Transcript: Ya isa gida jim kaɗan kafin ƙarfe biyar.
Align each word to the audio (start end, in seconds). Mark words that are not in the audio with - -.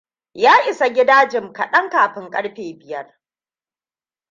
Ya 0.33 0.53
isa 0.69 0.87
gida 0.89 1.27
jim 1.29 1.53
kaɗan 1.53 1.89
kafin 1.89 2.29
ƙarfe 2.31 2.73
biyar. 2.79 3.19